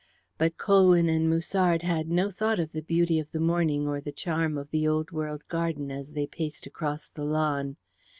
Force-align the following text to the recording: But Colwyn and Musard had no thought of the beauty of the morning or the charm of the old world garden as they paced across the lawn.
But 0.39 0.57
Colwyn 0.57 1.07
and 1.09 1.29
Musard 1.29 1.83
had 1.83 2.09
no 2.09 2.31
thought 2.31 2.59
of 2.59 2.71
the 2.71 2.81
beauty 2.81 3.19
of 3.19 3.31
the 3.31 3.39
morning 3.39 3.87
or 3.87 4.01
the 4.01 4.11
charm 4.11 4.57
of 4.57 4.71
the 4.71 4.87
old 4.87 5.11
world 5.11 5.43
garden 5.47 5.91
as 5.91 6.13
they 6.13 6.25
paced 6.25 6.65
across 6.65 7.07
the 7.07 7.23
lawn. 7.23 7.77